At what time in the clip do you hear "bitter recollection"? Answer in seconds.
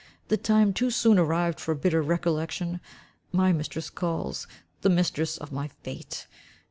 1.75-2.79